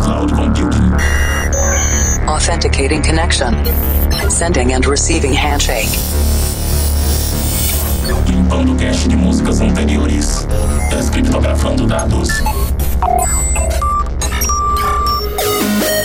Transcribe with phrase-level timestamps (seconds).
[0.00, 0.92] cloud computing.
[2.28, 3.54] Authenticating connection.
[4.30, 5.88] Sending and receiving handshake.
[8.26, 10.46] Limpando cache de músicas anteriores.
[10.90, 12.28] Descriptografando dados.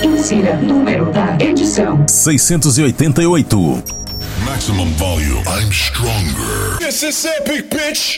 [0.04, 2.06] Insira número da edição.
[2.08, 3.84] 688.
[4.46, 5.44] Maximum volume.
[5.48, 6.78] I'm stronger.
[6.80, 8.18] This is epic, bitch.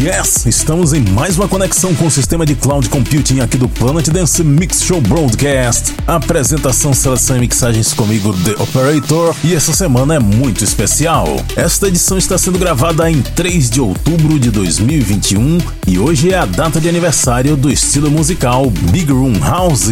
[0.00, 0.46] Yes!
[0.46, 4.42] Estamos em mais uma conexão com o sistema de cloud computing aqui do Planet Dance
[4.42, 5.94] Mix Show Broadcast.
[6.06, 11.26] Apresentação, seleção e mixagens comigo, The Operator, e essa semana é muito especial.
[11.54, 16.46] Esta edição está sendo gravada em 3 de outubro de 2021 e hoje é a
[16.46, 19.90] data de aniversário do estilo musical Big Room House.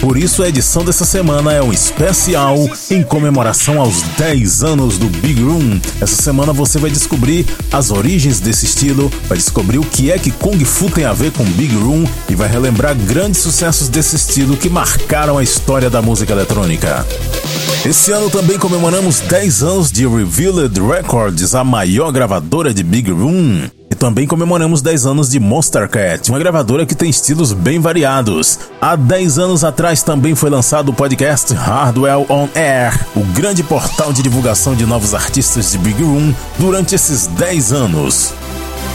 [0.00, 2.56] Por isso, a edição dessa semana é um especial
[2.88, 5.80] em comemoração aos 10 anos do Big Room.
[6.00, 10.58] Essa semana você vai descobrir as origens desse estilo, vai o que é que Kung
[10.64, 14.68] Fu tem a ver com Big Room e vai relembrar grandes sucessos desse estilo que
[14.68, 17.04] marcaram a história da música eletrônica.
[17.84, 23.68] Esse ano também comemoramos 10 anos de Revealed Records, a maior gravadora de Big Room.
[23.90, 28.58] E também comemoramos 10 anos de Monster Cat, uma gravadora que tem estilos bem variados.
[28.80, 34.12] Há 10 anos atrás também foi lançado o podcast Hardwell On Air, o grande portal
[34.12, 38.34] de divulgação de novos artistas de Big Room durante esses 10 anos.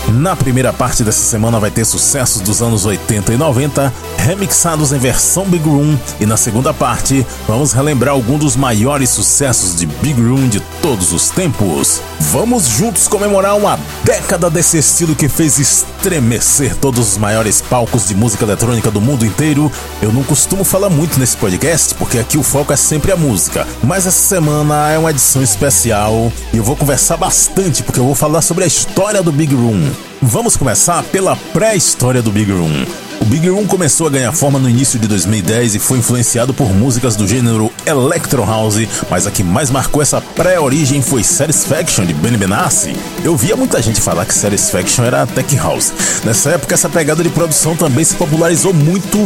[0.10, 4.98] Na primeira parte dessa semana vai ter sucessos dos anos 80 e 90, remixados em
[4.98, 10.22] versão Big Room, e na segunda parte vamos relembrar alguns dos maiores sucessos de Big
[10.22, 12.02] Room de todos os tempos.
[12.20, 18.14] Vamos juntos comemorar uma década desse estilo que fez estremecer todos os maiores palcos de
[18.14, 19.72] música eletrônica do mundo inteiro.
[20.02, 23.66] Eu não costumo falar muito nesse podcast, porque aqui o foco é sempre a música,
[23.82, 28.16] mas essa semana é uma edição especial e eu vou conversar bastante porque eu vou
[28.16, 29.93] falar sobre a história do Big Room.
[30.22, 32.86] Vamos começar pela pré-história do Big Room.
[33.20, 36.74] O Big Room começou a ganhar forma no início de 2010 e foi influenciado por
[36.74, 42.14] músicas do gênero Electro House, mas a que mais marcou essa pré-origem foi Satisfaction de
[42.14, 42.96] Benny Benassi.
[43.24, 45.94] Eu via muita gente falar que Satisfaction era Tech House.
[46.24, 49.18] Nessa época, essa pegada de produção também se popularizou muito.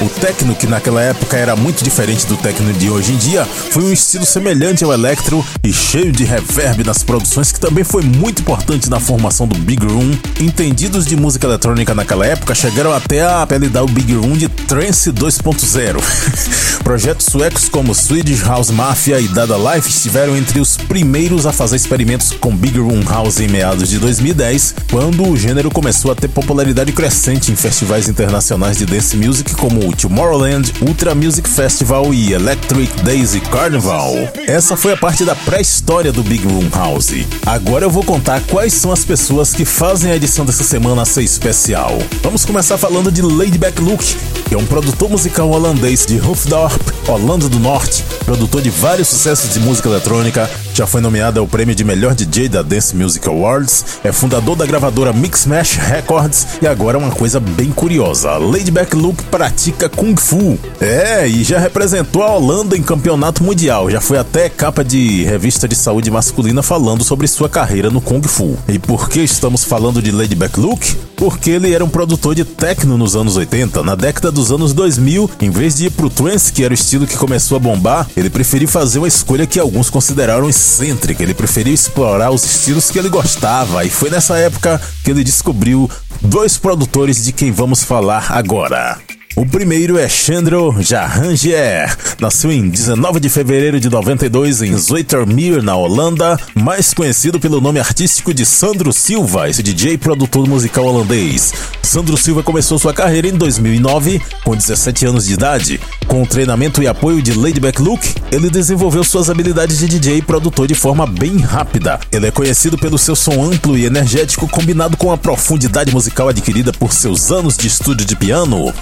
[0.00, 3.84] O techno, que naquela época era muito diferente do techno de hoje em dia, foi
[3.84, 8.42] um estilo semelhante ao Electro e cheio de reverb nas produções, que também foi muito
[8.42, 10.10] importante na formação do Big Room.
[10.40, 15.12] Entendidos de música eletrônica naquela época chegaram até a apelidar o Big Room de Trance
[15.12, 16.02] 2.0.
[16.82, 21.76] Projetos suecos como Swedish House Mafia e Dada Life estiveram entre os primeiros a fazer
[21.76, 26.28] experimentos com Big Room House em meados de 2010, quando o gênero começou a ter
[26.28, 32.32] popularidade crescente em festivais internacionais de dance music como o Tomorrowland, Ultra Music Festival e
[32.32, 34.14] Electric Daisy Carnival.
[34.46, 37.12] Essa foi a parte da pré-história do Big Room House.
[37.44, 41.22] Agora eu vou contar quais são as pessoas que fazem a edição dessa semana ser
[41.22, 41.98] especial.
[42.22, 44.16] Vamos começar falando de Laidback Luke,
[44.48, 47.81] que é um produtor musical holandês de Hoofddorp, Holanda do Norte,
[48.24, 52.48] produtor de vários sucessos de música eletrônica, já foi nomeado ao prêmio de melhor DJ
[52.48, 57.38] da Dance Music Awards, é fundador da gravadora Mix Mash Records e agora uma coisa
[57.38, 60.58] bem curiosa: Laidback Luke pratica Kung Fu.
[60.80, 65.68] É, e já representou a Holanda em campeonato mundial, já foi até capa de revista
[65.68, 68.56] de saúde masculina falando sobre sua carreira no Kung Fu.
[68.68, 70.96] E por que estamos falando de Laidback Luke?
[71.16, 73.82] Porque ele era um produtor de techno nos anos 80.
[73.82, 77.06] Na década dos anos 2000, em vez de ir pro trance, que era o estilo
[77.06, 77.71] que começou a bombar,
[78.16, 81.22] ele preferiu fazer uma escolha que alguns consideraram excêntrica.
[81.22, 83.84] Ele preferiu explorar os estilos que ele gostava.
[83.84, 85.90] E foi nessa época que ele descobriu
[86.20, 88.98] dois produtores de quem vamos falar agora.
[89.34, 91.96] O primeiro é Chandro Jahangir.
[92.20, 97.80] Nasceu em 19 de fevereiro de 92 em Zoetermeer, na Holanda, mais conhecido pelo nome
[97.80, 101.54] artístico de Sandro Silva, esse DJ produtor musical holandês.
[101.82, 105.80] Sandro Silva começou sua carreira em 2009, com 17 anos de idade.
[106.06, 110.22] Com o treinamento e apoio de Laidback Luke, ele desenvolveu suas habilidades de DJ e
[110.22, 111.98] produtor de forma bem rápida.
[112.12, 116.70] Ele é conhecido pelo seu som amplo e energético combinado com a profundidade musical adquirida
[116.70, 118.72] por seus anos de estúdio de piano.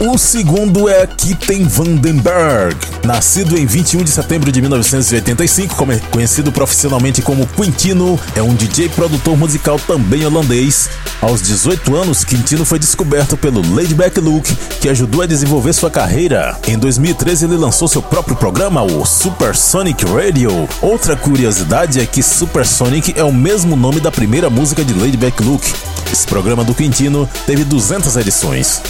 [0.00, 2.76] O segundo é Kitten Vandenberg.
[3.04, 8.54] Nascido em 21 de setembro de 1985, como é conhecido profissionalmente como Quintino, é um
[8.54, 10.88] DJ produtor musical também holandês.
[11.20, 16.58] Aos 18 anos, Quintino foi descoberto pelo Laidback Luke, que ajudou a desenvolver sua carreira.
[16.66, 20.68] Em 2013, ele lançou seu próprio programa, o Supersonic Radio.
[20.80, 25.72] Outra curiosidade é que Supersonic é o mesmo nome da primeira música de Laidback Luke.
[26.12, 28.82] Esse programa do Quintino teve 200 edições.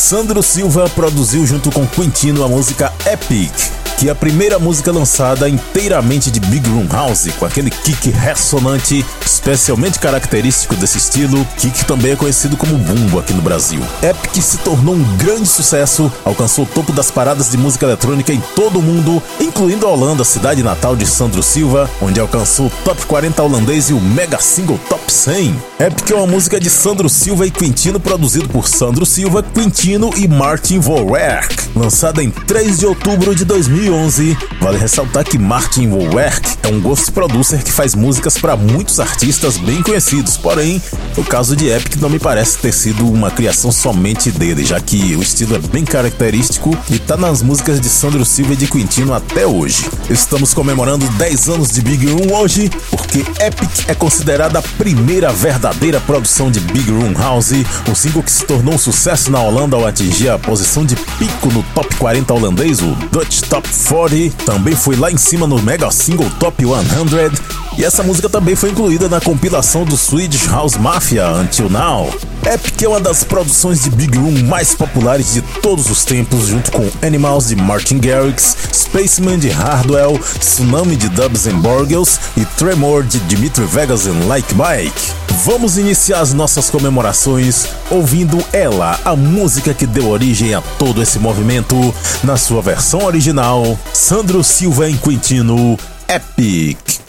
[0.00, 3.52] Sandro Silva produziu junto com Quintino a música Epic,
[4.00, 9.98] Epic, a primeira música lançada inteiramente de Big Room House, com aquele kick ressonante especialmente
[9.98, 13.80] característico desse estilo, kick também é conhecido como bumbo aqui no Brasil.
[14.02, 18.42] Epic se tornou um grande sucesso, alcançou o topo das paradas de música eletrônica em
[18.54, 23.04] todo o mundo, incluindo a Holanda, cidade natal de Sandro Silva, onde alcançou o top
[23.06, 25.56] 40 holandês e o mega single top 100.
[25.78, 30.28] Epic é uma música de Sandro Silva e Quintino, produzido por Sandro Silva, Quintino e
[30.28, 33.44] Martin Vorwerk, lançada em 3 de outubro de
[33.90, 34.38] 2011.
[34.60, 39.56] Vale ressaltar que Martin Vorwerk é um ghost producer que faz músicas para muitos artistas
[39.56, 40.80] bem conhecidos, porém,
[41.16, 45.16] o caso de Epic não me parece ter sido uma criação somente dele, já que
[45.16, 49.12] o estilo é bem característico e tá nas músicas de Sandro Silva e de Quintino
[49.12, 49.88] até hoje.
[50.08, 56.00] Estamos comemorando 10 anos de Big Room hoje, porque Epic é considerada a primeira verdadeira
[56.00, 57.52] produção de Big Room House,
[57.90, 61.48] o single que se tornou um sucesso na Holanda ao atingir a posição de pico
[61.48, 65.90] no top 40 holandês, o Dutch Top 40, também foi lá em cima no mega
[65.90, 71.28] single Top 100 e essa música também foi incluída na compilação do Swedish House Mafia
[71.28, 72.12] Until Now.
[72.46, 76.72] Epic é uma das produções de Big Room mais populares de todos os tempos, junto
[76.72, 83.02] com Animals de Martin Garrix, Spaceman de Hardwell, Tsunami de Dubs and Borgels e Tremor
[83.02, 85.12] de Dimitri Vegas e Like Mike.
[85.44, 91.18] Vamos iniciar as nossas comemorações ouvindo ela, a música que deu origem a todo esse
[91.18, 91.94] movimento,
[92.24, 95.78] na sua versão original, Sandro Silva em Quintino,
[96.08, 97.00] Epic.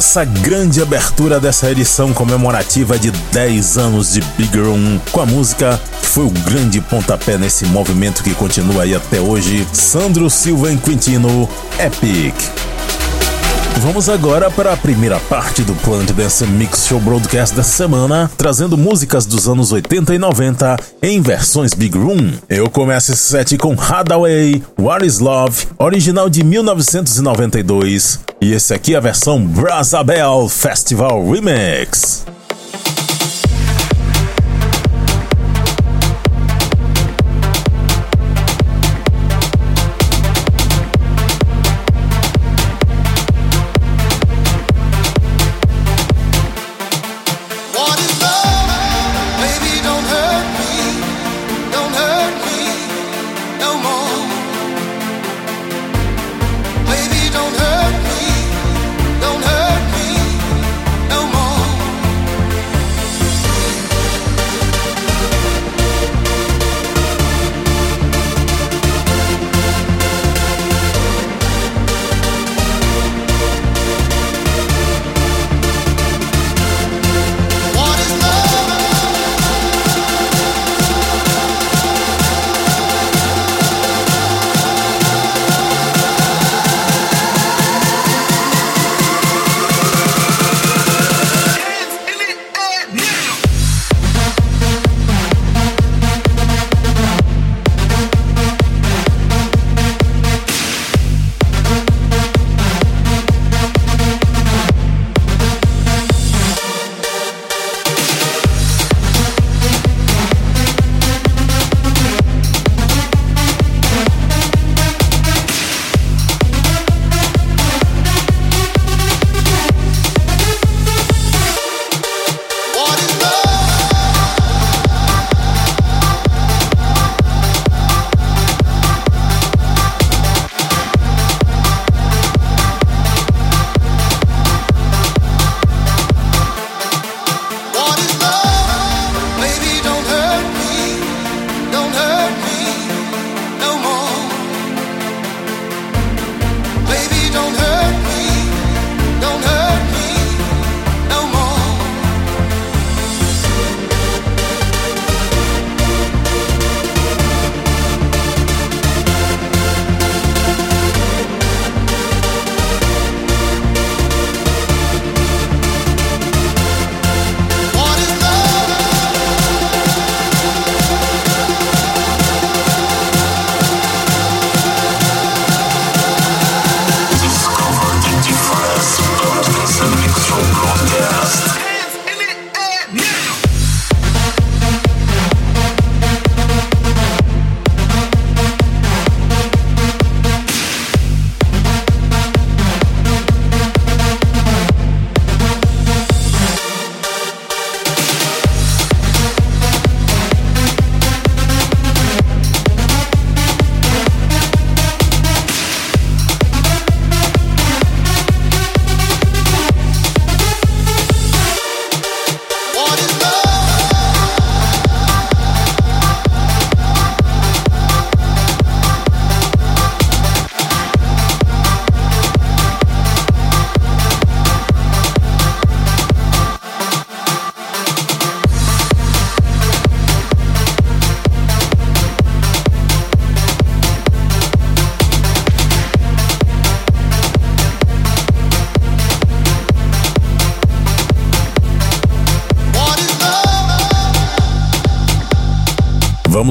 [0.00, 5.78] Nossa grande abertura dessa edição comemorativa de 10 anos de Big Room com a música
[6.00, 10.78] que foi o grande pontapé nesse movimento que continua aí até hoje, Sandro Silva em
[10.78, 11.46] Quintino,
[11.78, 12.59] Epic.
[13.78, 18.76] Vamos agora para a primeira parte do Planet Dance Mix Show Broadcast dessa semana, trazendo
[18.76, 22.32] músicas dos anos 80 e 90 em versões Big Room.
[22.48, 28.94] Eu começo esse set com Hadaway, What is Love, original de 1992, e esse aqui
[28.94, 32.26] é a versão Brazzabel Festival Remix.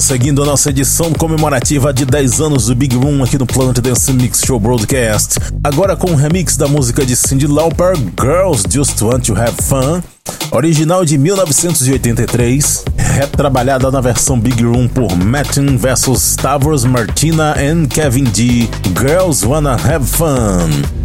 [0.09, 4.11] Seguindo a nossa edição comemorativa de 10 anos do Big Room aqui no Planet Dance
[4.11, 5.37] Mix Show Broadcast.
[5.63, 10.01] Agora com um remix da música de Cyndi Lauper, Girls Just Want to Have Fun,
[10.49, 18.23] original de 1983, retrabalhada na versão Big Room por Martin vs Stavros Martina and Kevin
[18.23, 18.67] D.
[18.99, 20.98] Girls Wanna Have Fun.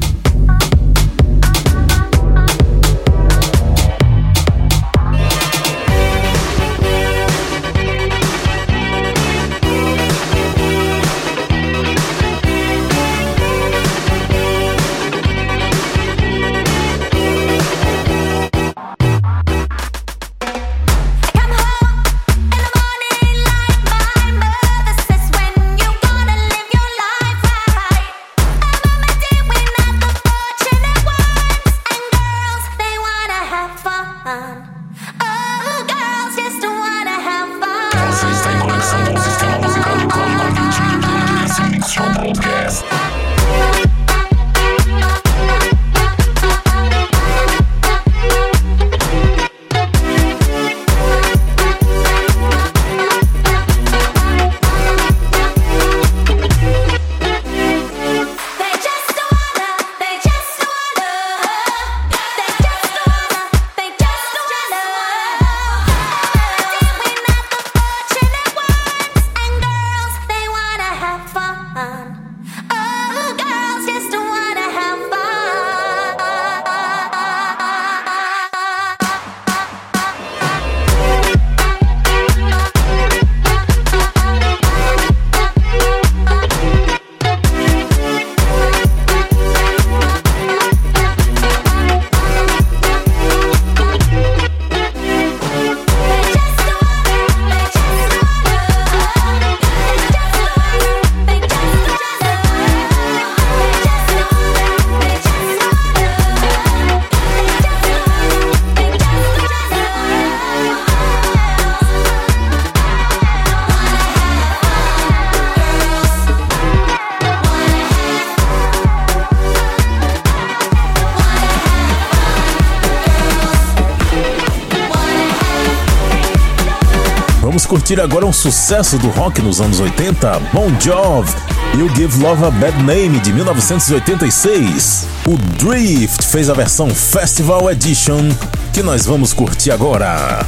[127.85, 131.31] Curtir agora um sucesso do rock nos anos 80, Bon Jovi,
[131.77, 135.07] You Give Love a Bad Name de 1986.
[135.27, 138.31] O Drift fez a versão Festival Edition
[138.73, 140.47] que nós vamos curtir agora.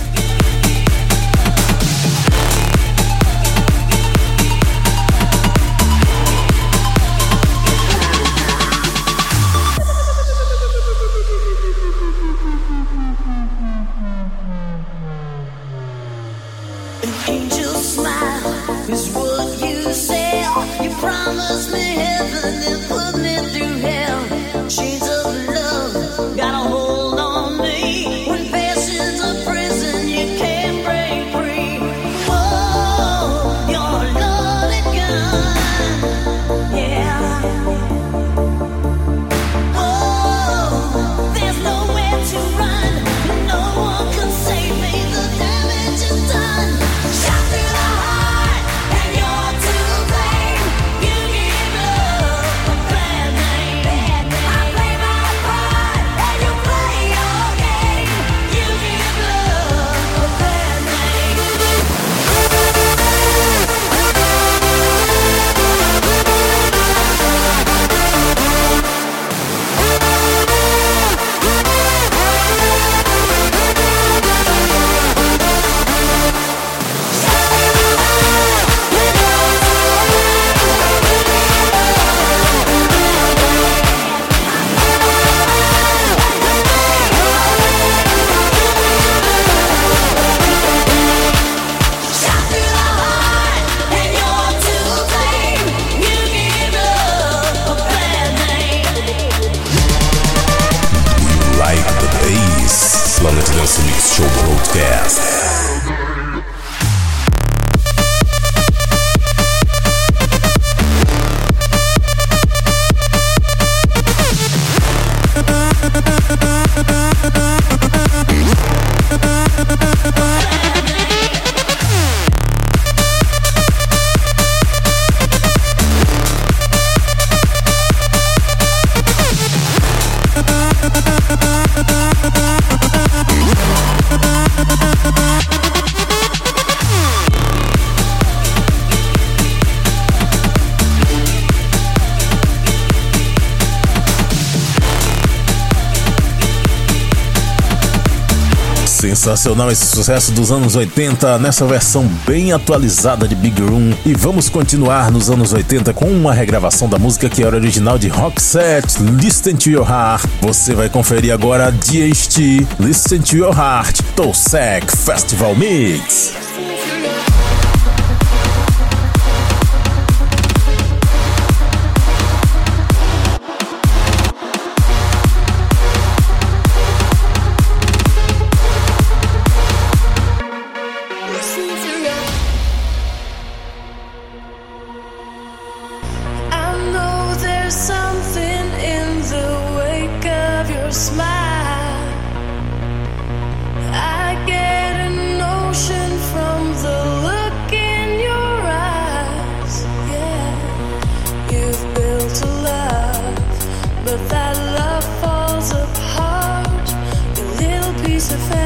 [149.26, 153.92] Sensacional esse sucesso dos anos 80 nessa versão bem atualizada de Big Room.
[154.06, 158.06] E vamos continuar nos anos 80 com uma regravação da música que era original de
[158.06, 160.26] Roxette, Listen to Your Heart.
[160.42, 166.35] Você vai conferir agora DHT, Listen to Your Heart, Tosec Festival Mix.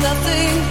[0.00, 0.67] nothing.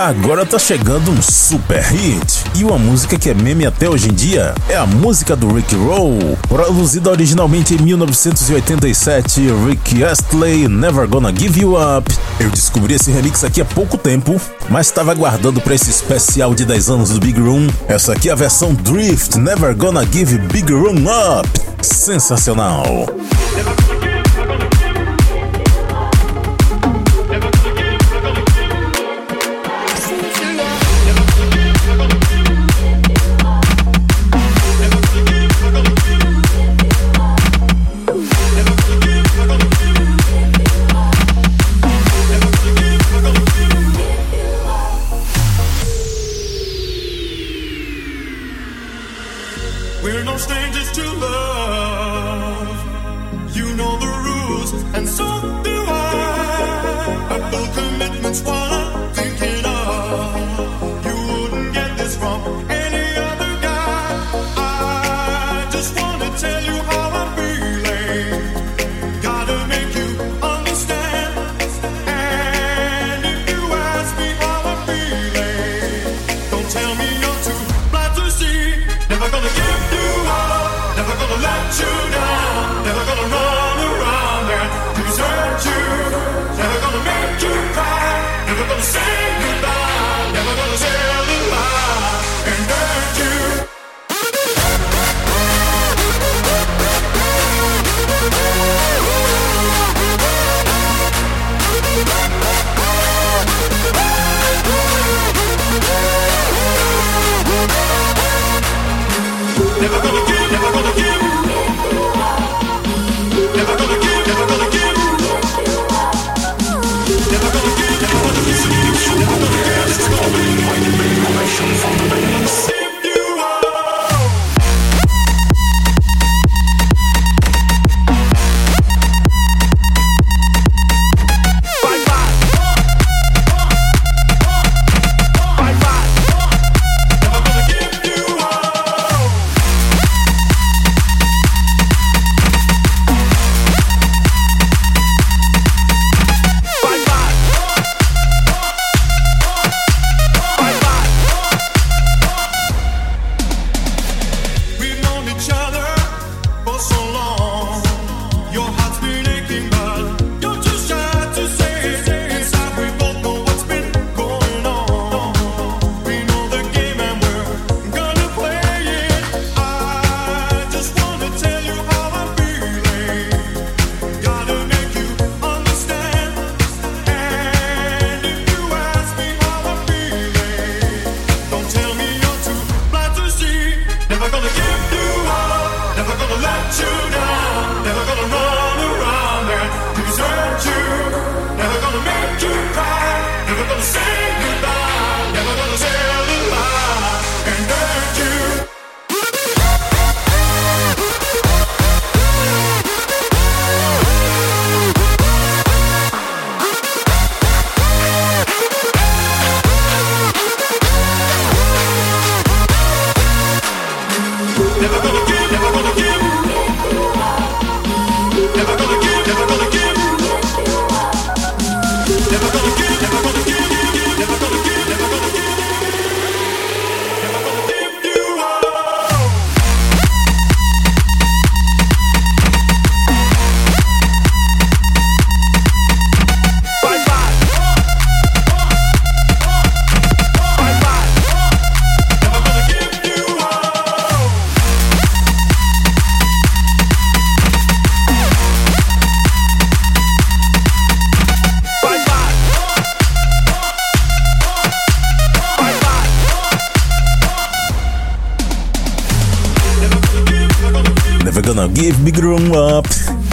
[0.00, 4.14] Agora tá chegando um super hit e uma música que é meme até hoje em
[4.14, 11.30] dia é a música do Rick Roll, produzida originalmente em 1987, Rick Astley, Never Gonna
[11.36, 12.10] Give You Up.
[12.40, 16.64] Eu descobri esse remix aqui há pouco tempo, mas estava aguardando para esse especial de
[16.64, 17.68] 10 anos do Big Room.
[17.86, 21.46] Essa aqui é a versão Drift, Never Gonna Give Big Room Up.
[21.82, 23.06] Sensacional.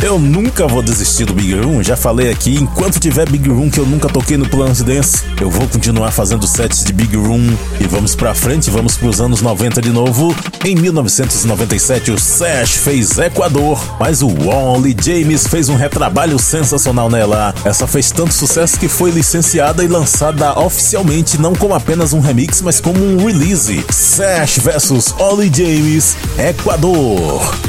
[0.02, 3.80] Eu nunca vou desistir do Big Room, já falei aqui, enquanto tiver Big Room que
[3.82, 7.84] eu nunca toquei no Planet Dance, eu vou continuar fazendo sets de Big Room e
[7.86, 10.34] vamos pra frente, vamos pros anos 90 de novo.
[10.64, 17.54] Em 1997 o Sash fez Equador, mas o Wally James fez um retrabalho sensacional nela.
[17.66, 22.62] Essa fez tanto sucesso que foi licenciada e lançada oficialmente não como apenas um remix,
[22.62, 23.84] mas como um release.
[23.90, 27.67] Sash vs Wally James, Equador.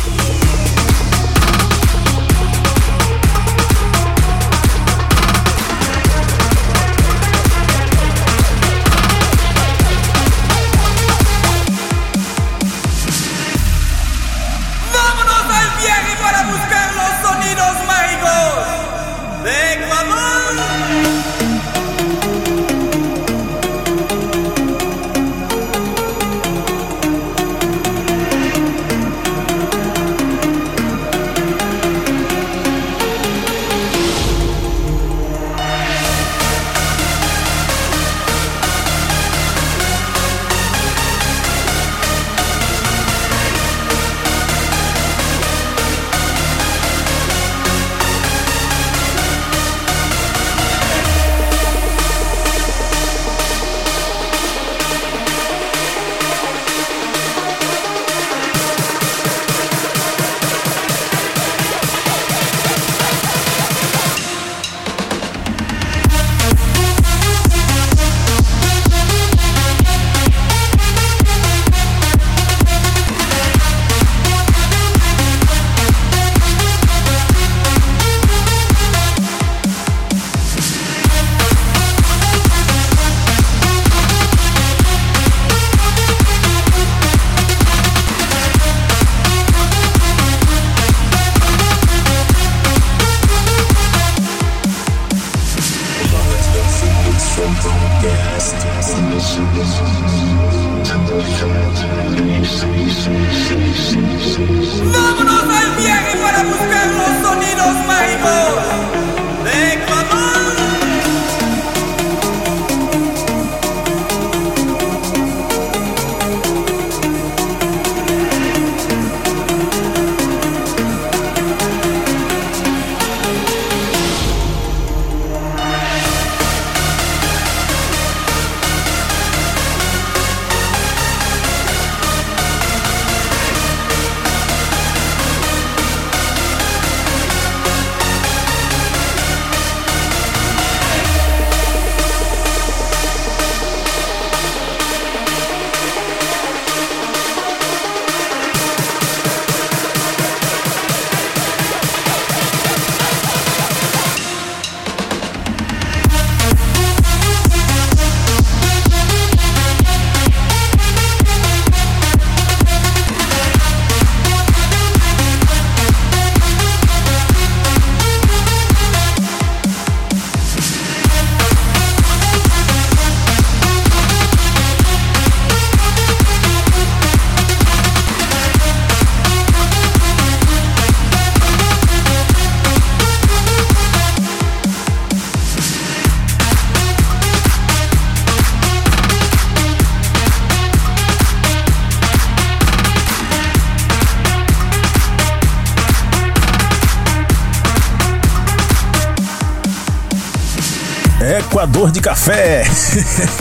[201.59, 202.63] Coador de café.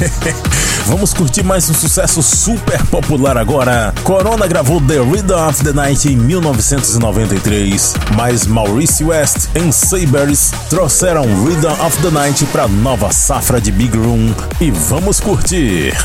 [0.88, 3.94] Vamos curtir mais um sucesso super popular agora.
[4.04, 11.26] Corona gravou The Rhythm of the Night em 1993, mas Maurice West e Sabers trouxeram
[11.46, 15.96] Rhythm of the Night para nova safra de Big Room e vamos curtir.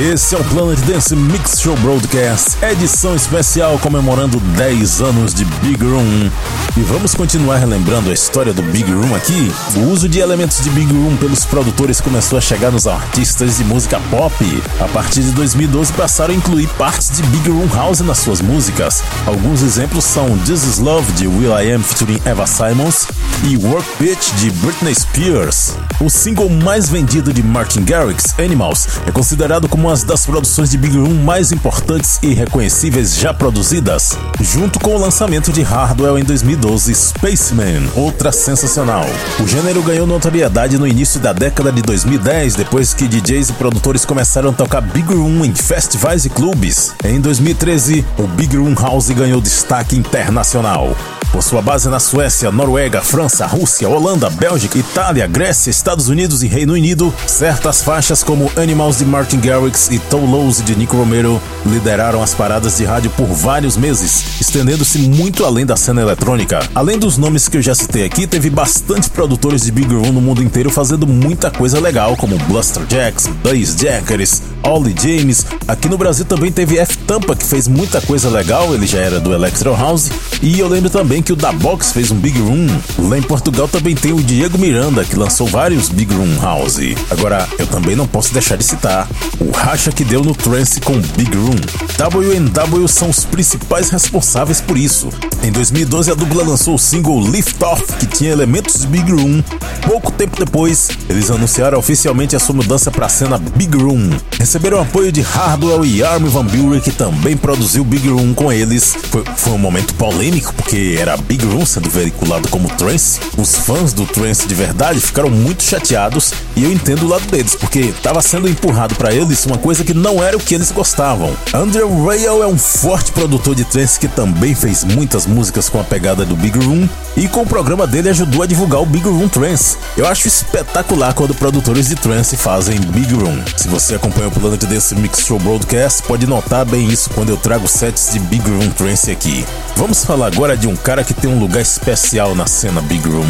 [0.00, 5.84] Esse é o Planet Dance Mix Show Broadcast, edição especial comemorando 10 anos de Big
[5.84, 6.30] Room.
[6.74, 9.52] E vamos continuar relembrando a história do Big Room aqui.
[9.76, 13.64] O uso de elementos de Big Room pelos produtores começou a chegar nos artistas de
[13.64, 14.32] música pop.
[14.80, 19.02] A partir de 2012 passaram a incluir partes de Big Room House nas suas músicas.
[19.26, 23.06] Alguns exemplos são This Is Love de Will I Am featuring Eva Simons
[23.44, 25.74] e Work Bitch de Britney Spears.
[26.02, 30.78] O single mais vendido de Martin Garrix, Animals, é considerado como uma das produções de
[30.78, 36.24] Big Room mais importantes e reconhecíveis já produzidas, junto com o lançamento de Hardwell em
[36.24, 39.04] 2012, Spaceman, outra sensacional.
[39.40, 44.06] O gênero ganhou notoriedade no início da década de 2010, depois que DJs e produtores
[44.06, 46.94] começaram a tocar Big Room em festivais e clubes.
[47.04, 50.96] Em 2013, o Big Room House ganhou destaque internacional.
[51.32, 56.48] Por sua base na Suécia, Noruega, França, Rússia, Holanda, Bélgica, Itália, Grécia, Estados Unidos e
[56.48, 62.20] Reino Unido, certas faixas como Animals de Martin Garrix e Toulouse de Nick Romero lideraram
[62.20, 66.68] as paradas de rádio por vários meses, estendendo-se muito além da cena eletrônica.
[66.74, 70.20] Além dos nomes que eu já citei aqui, teve bastante produtores de Big Room no
[70.20, 75.46] mundo inteiro fazendo muita coisa legal, como Bluster Jacks, Bass Jackers, Ollie James.
[75.68, 79.20] Aqui no Brasil também teve F Tampa, que fez muita coisa legal, ele já era
[79.20, 80.10] do Electro House,
[80.42, 82.66] e eu lembro também também que o Da Box fez um Big Room.
[83.08, 86.78] Lá em Portugal também tem o Diego Miranda, que lançou vários Big Room House.
[87.10, 89.08] Agora, eu também não posso deixar de citar
[89.38, 91.56] o racha que deu no trance com Big Room.
[91.96, 95.10] W&W são os principais responsáveis por isso.
[95.42, 99.42] Em 2012, a dupla lançou o single Lift Off, que tinha elementos Big Room.
[99.86, 104.10] Pouco tempo depois, eles anunciaram oficialmente a sua mudança para a cena Big Room.
[104.38, 108.94] Receberam apoio de Hardwell e Armin Van Buren, que também produziu Big Room com eles.
[109.10, 113.20] Foi, foi um momento polêmico, porque era Big Room sendo veiculado como trance.
[113.36, 117.54] Os fãs do trance de verdade ficaram muito chateados e eu entendo o lado deles,
[117.54, 121.36] porque estava sendo empurrado para eles uma coisa que não era o que eles gostavam.
[121.54, 125.84] Andrew Rayel é um forte produtor de trance que também fez muitas músicas com a
[125.84, 129.28] pegada do Big Room e com o programa dele ajudou a divulgar o Big Room
[129.28, 129.76] Trance.
[129.96, 133.42] Eu acho espetacular quando produtores de trance fazem Big Room.
[133.56, 137.36] Se você acompanha o Planet Dance Mix Show Broadcast, pode notar bem isso quando eu
[137.36, 139.44] trago sets de Big Room Trance aqui.
[139.80, 143.24] Vamos falar agora de um cara que tem um lugar especial na cena Big Room.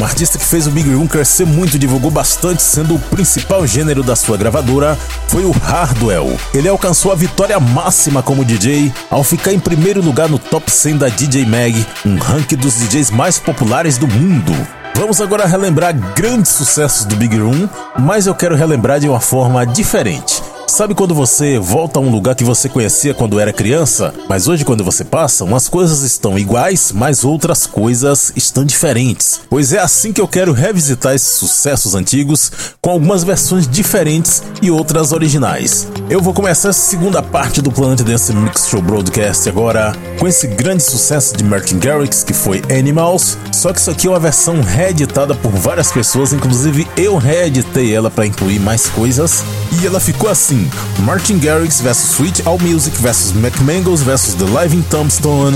[0.00, 3.66] Um artista que fez o Big Room crescer muito e divulgou bastante, sendo o principal
[3.66, 4.98] gênero da sua gravadora,
[5.28, 6.38] foi o Hardwell.
[6.54, 10.96] Ele alcançou a vitória máxima como DJ ao ficar em primeiro lugar no top 100
[10.96, 14.56] da DJ Mag, um ranking dos DJs mais populares do mundo.
[14.94, 19.66] Vamos agora relembrar grandes sucessos do Big Room, mas eu quero relembrar de uma forma
[19.66, 20.42] diferente.
[20.70, 24.64] Sabe quando você volta a um lugar que você conhecia quando era criança, mas hoje
[24.64, 29.40] quando você passa, umas coisas estão iguais, mas outras coisas estão diferentes?
[29.50, 34.70] Pois é assim que eu quero revisitar esses sucessos antigos com algumas versões diferentes e
[34.70, 35.88] outras originais.
[36.08, 40.46] Eu vou começar essa segunda parte do Planet Dance Mix Show Broadcast agora com esse
[40.46, 44.62] grande sucesso de Martin Garrix que foi Animals, só que isso aqui é uma versão
[44.62, 49.42] reeditada por várias pessoas, inclusive eu reeditei ela para incluir mais coisas,
[49.82, 50.59] e ela ficou assim
[51.04, 55.54] Martin Garrix vs Sweet All Music vs McMangles vs The Living Tombstone,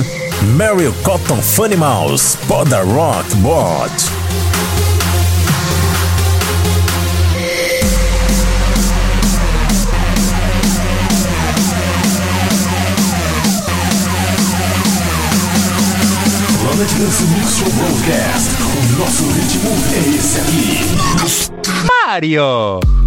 [0.57, 3.91] Mario Cotton Funny Mouse, Poda Rock Bot.
[16.75, 18.55] Show Broadcast.
[22.05, 23.04] Mario!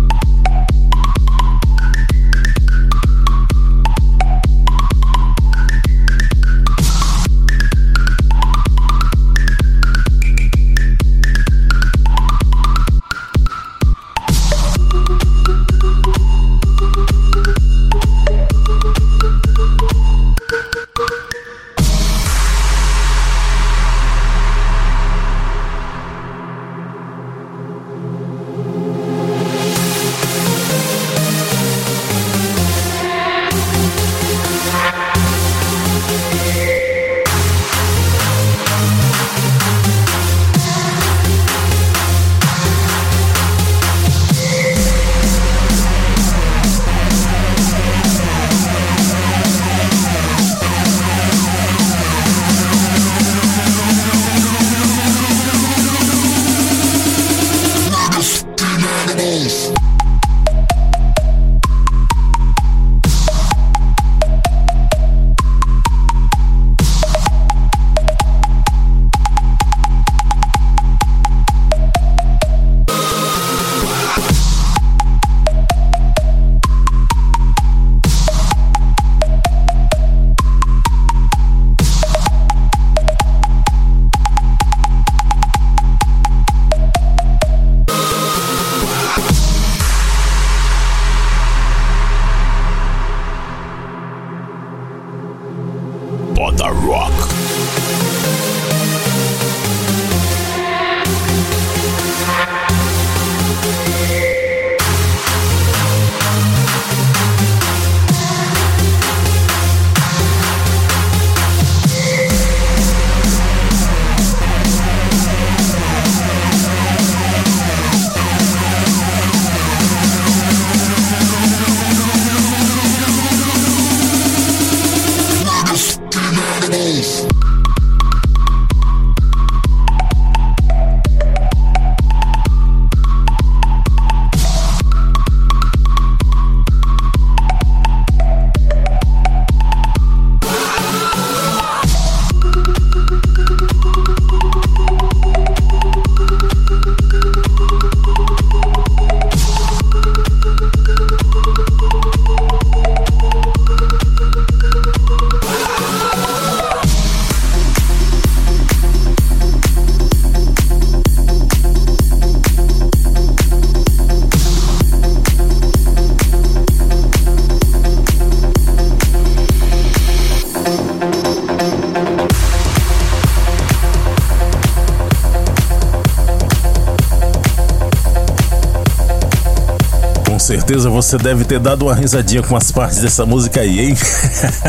[180.98, 183.98] Você deve ter dado uma risadinha com as partes dessa música aí, hein?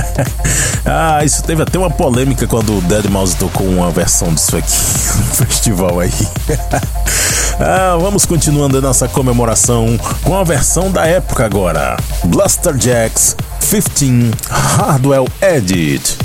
[0.84, 4.70] ah, isso teve até uma polêmica quando o Dead Mouse tocou uma versão disso aqui
[5.26, 6.12] no festival aí.
[7.58, 11.96] ah, vamos continuando a nossa comemoração com a versão da época agora.
[12.24, 13.34] Blaster Jacks
[13.70, 16.17] 15 Hardwell Edit.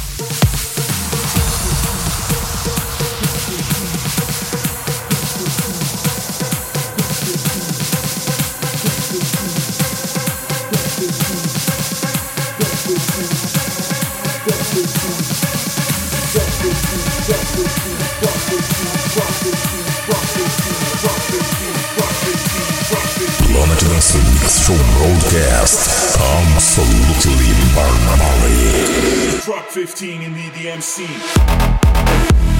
[29.44, 32.53] Truck 15 in the DMC.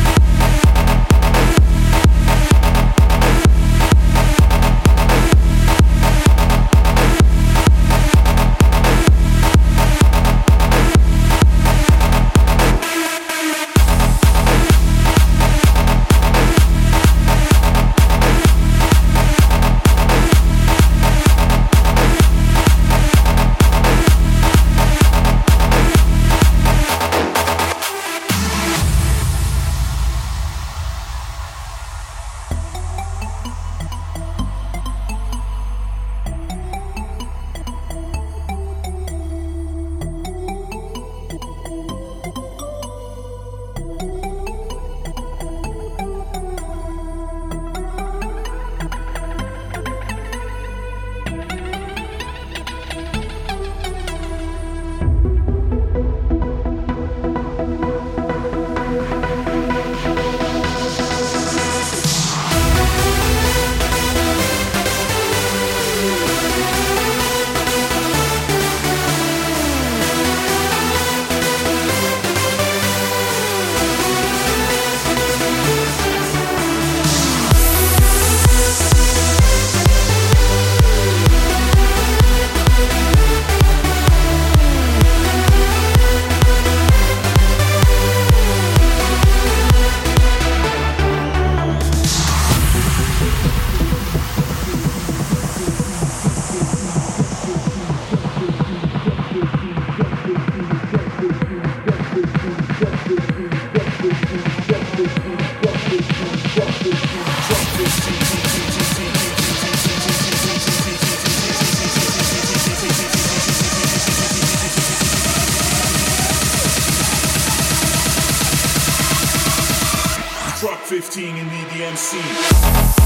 [121.84, 123.03] DMC.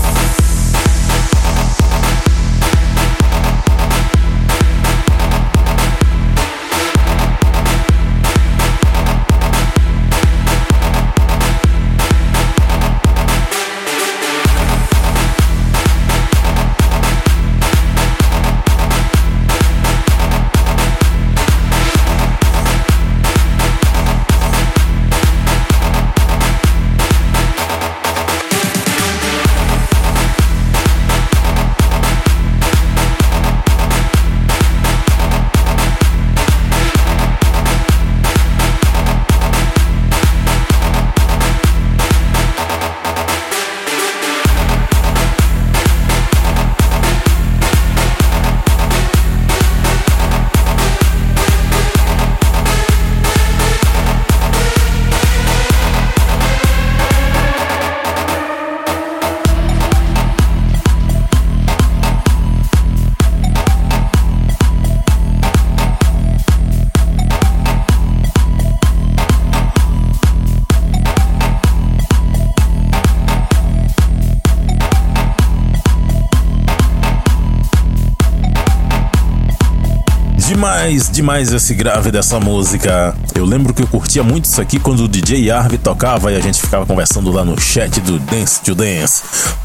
[80.87, 83.13] Demais, demais esse grave dessa música.
[83.35, 86.39] Eu lembro que eu curtia muito isso aqui quando o DJ Arve tocava e a
[86.39, 89.21] gente ficava conversando lá no chat do Dance to Dance.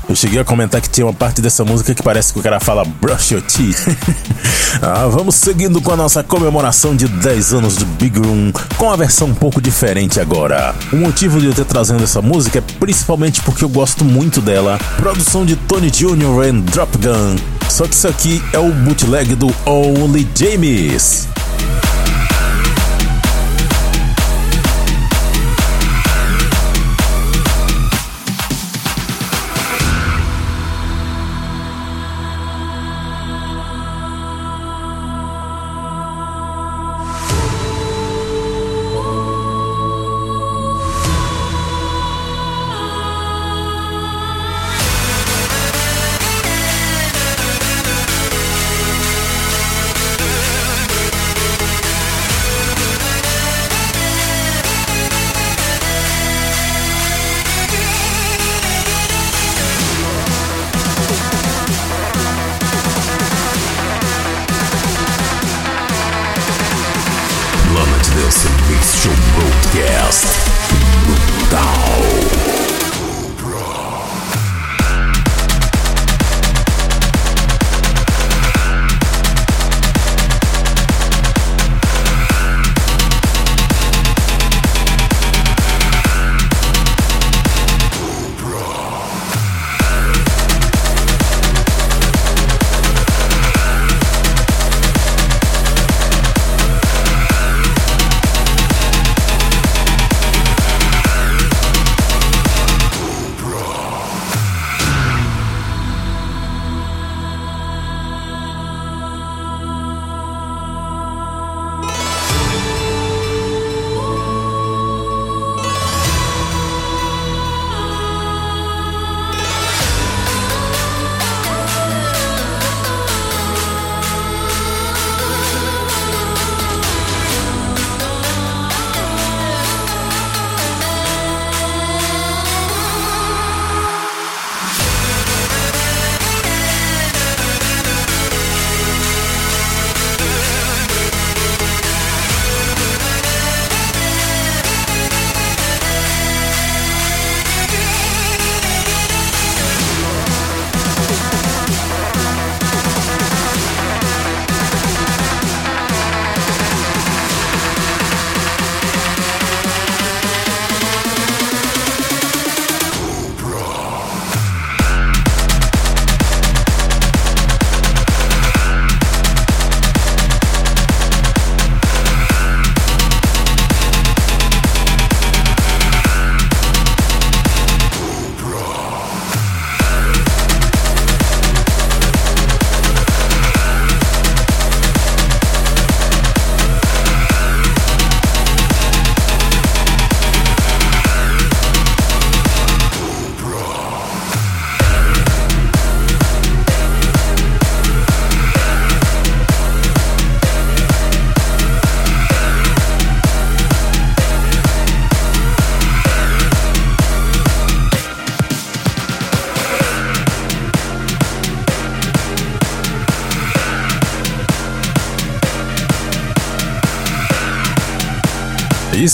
[0.09, 2.59] Eu cheguei a comentar que tinha uma parte dessa música que parece que o cara
[2.59, 3.97] fala brush your teeth.
[4.83, 8.97] ah, vamos seguindo com a nossa comemoração de 10 anos do Big Room, com a
[8.97, 10.75] versão um pouco diferente agora.
[10.93, 14.79] O motivo de eu ter trazendo essa música é principalmente porque eu gosto muito dela.
[14.97, 16.49] Produção de Tony Jr.
[16.51, 17.52] and Drop Gun.
[17.73, 21.27] Só que isso aqui é o bootleg do Only James.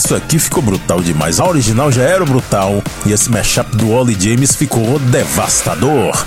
[0.09, 1.39] Isso aqui ficou brutal demais.
[1.39, 6.25] A original já era brutal e esse mashup do Ollie James ficou devastador.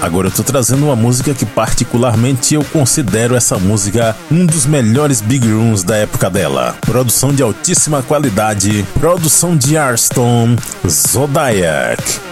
[0.00, 5.20] Agora eu tô trazendo uma música que particularmente eu considero essa música um dos melhores
[5.20, 6.74] big rooms da época dela.
[6.80, 10.56] Produção de altíssima qualidade, produção de Arston,
[10.88, 12.27] Zodiac.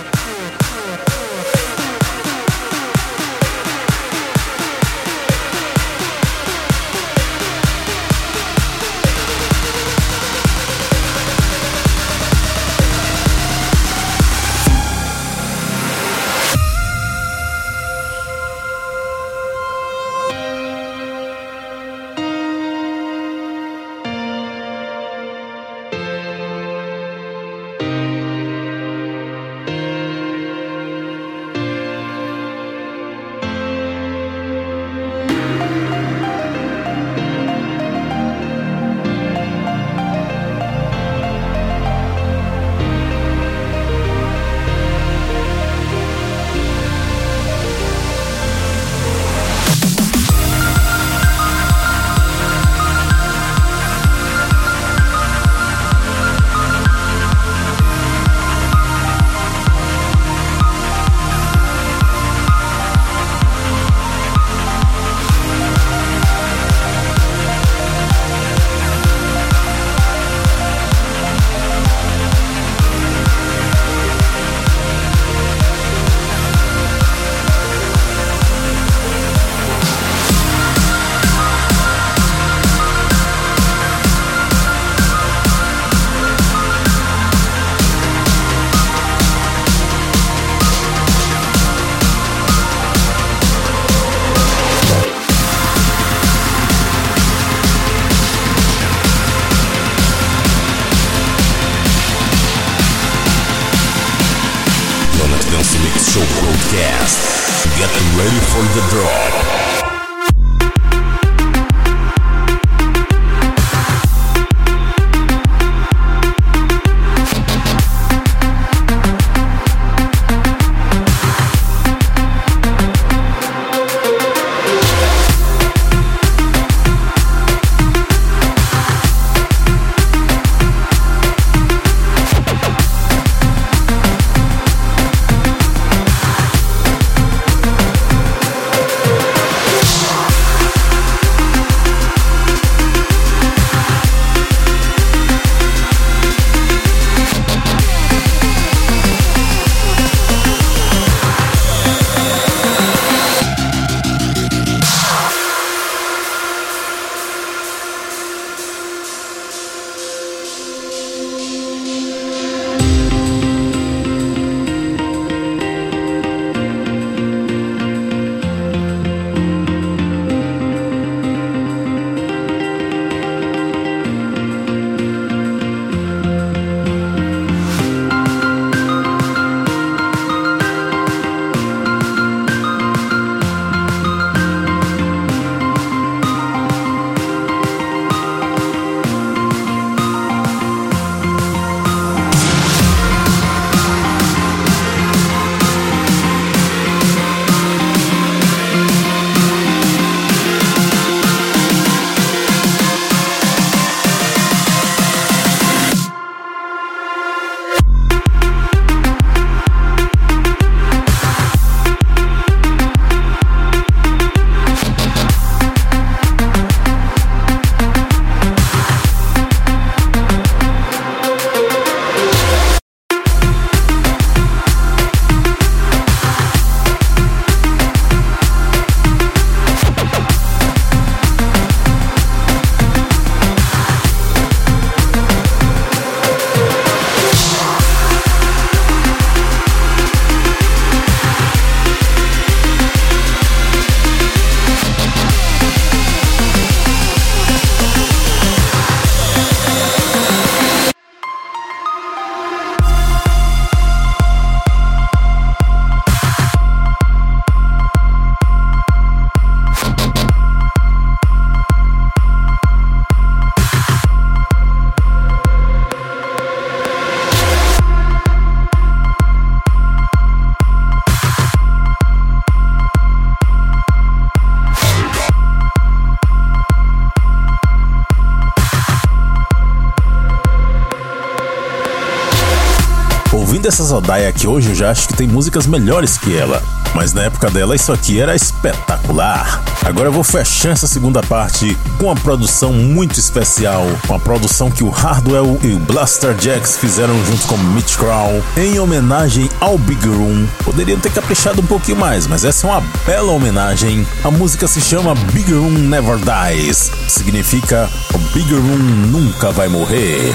[283.87, 286.63] Dessa Zodaya aqui hoje eu já acho que tem músicas melhores que ela.
[286.95, 289.63] Mas na época dela isso aqui era espetacular.
[289.85, 294.83] Agora eu vou fechar essa segunda parte com uma produção muito especial, uma produção que
[294.83, 300.07] o Hardwell e o Blaster Jacks fizeram junto com Mitch Crow em homenagem ao Big
[300.07, 300.47] Room.
[300.65, 304.07] Poderiam ter caprichado um pouquinho mais, mas essa é uma bela homenagem.
[304.25, 308.79] A música se chama Big Room Never Dies, significa o Big Room
[309.11, 310.35] nunca vai morrer.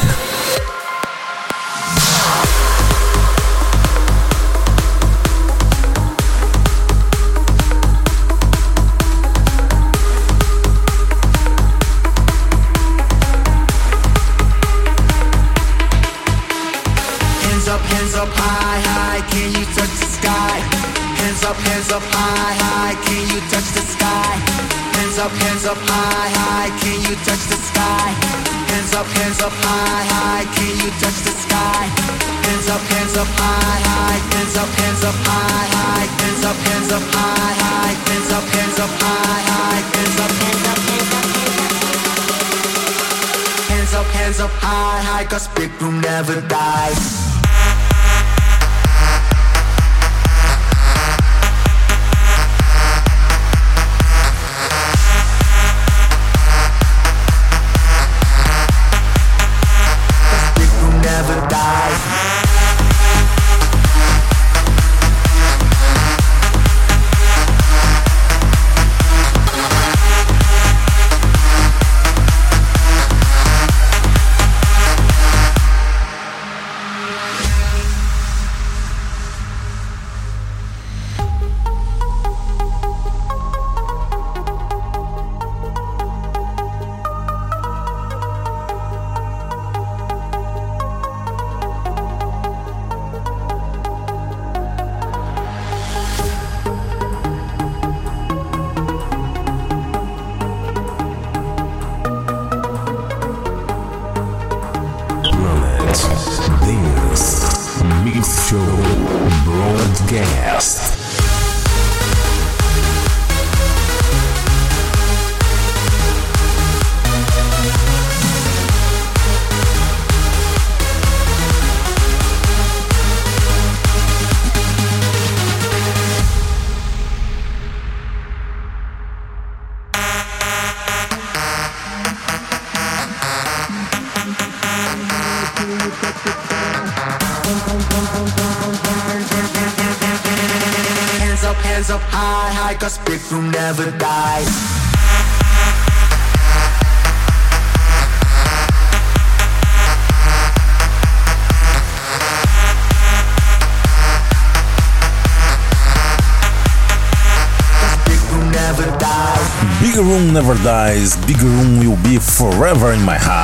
[160.51, 163.40] Never Dies, Big Room Will Be Forever in My Heart.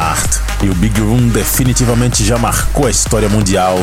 [0.87, 3.77] E Big Room definitivamente já marcou a história mundial.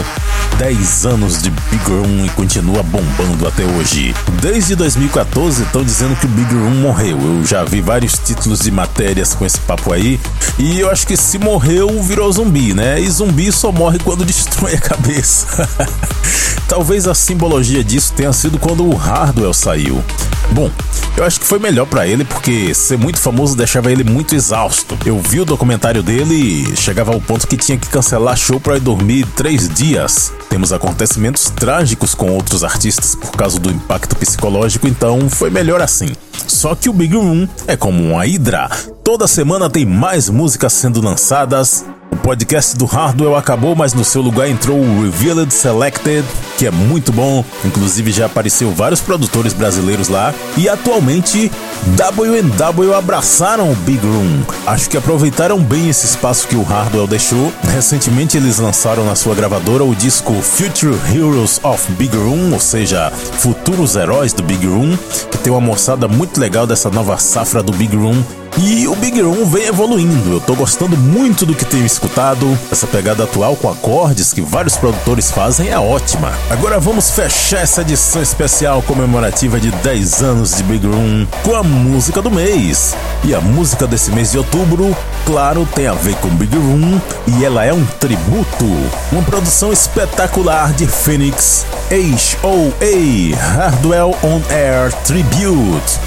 [0.56, 4.14] 10 anos de Big Room e continua bombando até hoje.
[4.40, 7.18] Desde 2014 estão dizendo que o Big Room morreu.
[7.20, 10.18] Eu já vi vários títulos de matérias com esse papo aí.
[10.58, 12.98] E eu acho que se morreu, virou zumbi, né?
[12.98, 15.68] E zumbi só morre quando destrói a cabeça.
[16.66, 20.02] Talvez a simbologia disso tenha sido quando o Hardwell saiu.
[20.50, 20.70] Bom,
[21.16, 24.96] eu acho que foi melhor pra ele porque ser muito famoso deixava ele muito exausto.
[25.04, 26.34] Eu vi o documentário dele
[26.72, 30.32] e chegava ao ponto que tinha que cancelar show ir dormir três dias.
[30.48, 36.12] Temos acontecimentos trágicos com outros artistas por causa do impacto psicológico, então foi melhor assim.
[36.46, 38.70] Só que o Big Room é como uma hidra.
[39.02, 41.84] Toda semana tem mais músicas sendo lançadas.
[42.10, 46.24] O podcast do Hardwell acabou, mas no seu lugar entrou o Revealed Selected,
[46.56, 47.44] que é muito bom.
[47.64, 50.32] Inclusive já apareceu vários produtores brasileiros lá.
[50.56, 51.50] E atualmente
[51.96, 54.42] W&W abraçaram o Big Room.
[54.66, 57.52] Acho que aproveitaram bem esse espaço que o Hardwell deixou.
[57.74, 63.10] Recentemente eles lançaram na sua gravadora o disco Future Heroes of Big Room, ou seja,
[63.10, 64.96] Futuros Heróis do Big Room,
[65.30, 68.22] que tem uma moçada muito legal dessa nova safra do Big Room.
[68.56, 70.34] E o Big Room vem evoluindo.
[70.34, 72.56] Eu tô gostando muito do que tenho escutado.
[72.70, 76.32] Essa pegada atual com acordes que vários produtores fazem é ótima.
[76.48, 81.64] Agora vamos fechar essa edição especial comemorativa de 10 anos de Big Room com a
[81.64, 82.94] música do mês.
[83.24, 84.96] E a música desse mês de outubro,
[85.26, 88.66] claro, tem a ver com Big Room e ela é um tributo.
[89.10, 95.98] Uma produção espetacular de Phoenix HOA Hardwell On Air Tribute.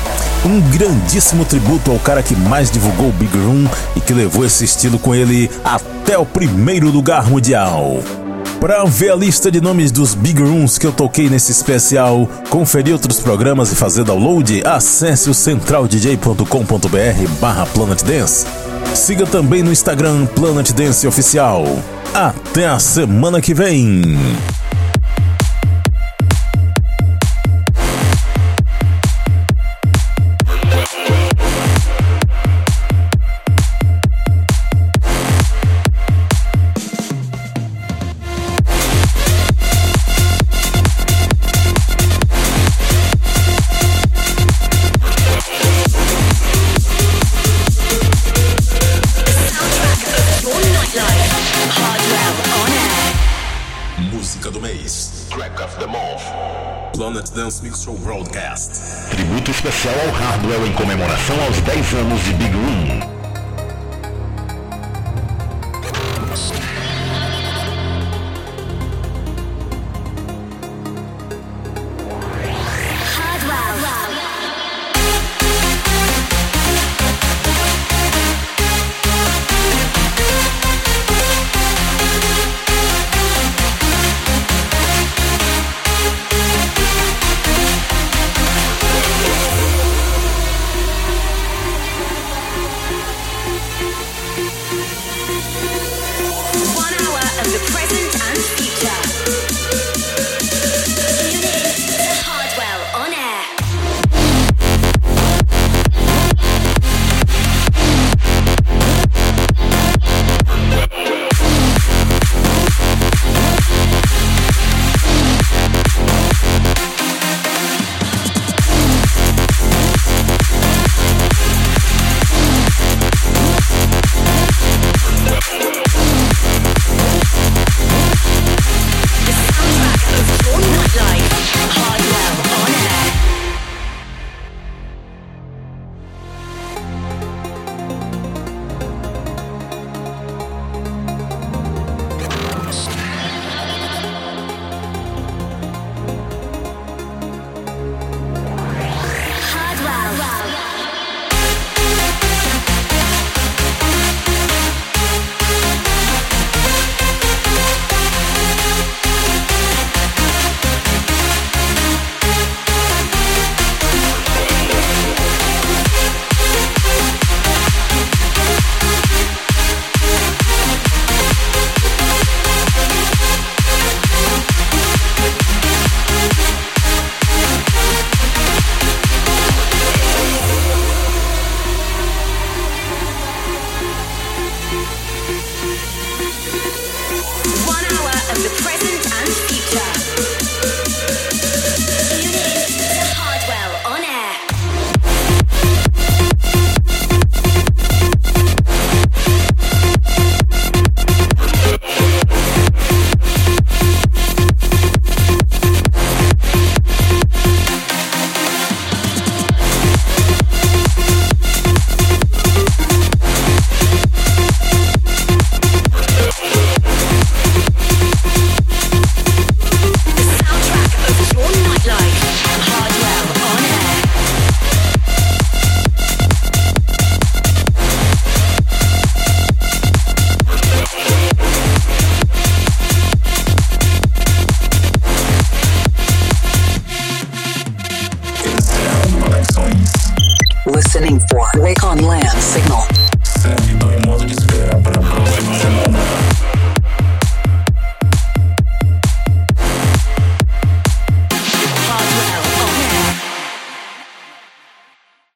[0.45, 4.65] Um grandíssimo tributo ao cara que mais divulgou o Big Room e que levou esse
[4.65, 7.99] estilo com ele até o primeiro lugar mundial.
[8.59, 12.93] Para ver a lista de nomes dos Big Rooms que eu toquei nesse especial, conferir
[12.93, 18.47] outros programas e fazer download, acesse o centraldj.com.br barra Planet Dance.
[18.95, 21.65] Siga também no Instagram Planet Dance Oficial.
[22.13, 24.17] Até a semana que vem!